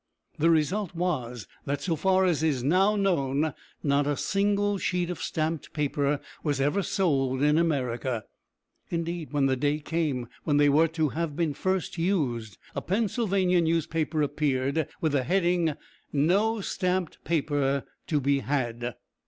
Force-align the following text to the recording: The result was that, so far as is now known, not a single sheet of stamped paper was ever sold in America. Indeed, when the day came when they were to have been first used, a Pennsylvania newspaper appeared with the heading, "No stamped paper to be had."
The 0.39 0.49
result 0.49 0.95
was 0.95 1.45
that, 1.65 1.81
so 1.83 1.95
far 1.95 2.25
as 2.25 2.41
is 2.41 2.63
now 2.63 2.95
known, 2.95 3.53
not 3.83 4.07
a 4.07 4.17
single 4.17 4.79
sheet 4.79 5.11
of 5.11 5.21
stamped 5.21 5.73
paper 5.73 6.19
was 6.41 6.59
ever 6.59 6.81
sold 6.81 7.43
in 7.43 7.59
America. 7.59 8.23
Indeed, 8.89 9.31
when 9.31 9.45
the 9.45 9.55
day 9.55 9.77
came 9.77 10.27
when 10.43 10.57
they 10.57 10.69
were 10.69 10.87
to 10.87 11.09
have 11.09 11.35
been 11.35 11.53
first 11.53 11.99
used, 11.99 12.57
a 12.73 12.81
Pennsylvania 12.81 13.61
newspaper 13.61 14.23
appeared 14.23 14.87
with 15.01 15.11
the 15.11 15.21
heading, 15.21 15.75
"No 16.11 16.61
stamped 16.61 17.23
paper 17.23 17.83
to 18.07 18.19
be 18.19 18.39
had." 18.39 18.95